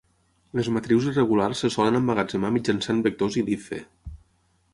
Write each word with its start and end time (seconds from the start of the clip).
Les 0.59 0.69
matrius 0.77 1.09
irregulars 1.11 1.61
se 1.65 1.71
solen 1.75 1.99
emmagatzemar 2.01 2.51
mitjançant 2.57 3.05
vectors 3.09 3.39
Iliffe. 3.45 3.83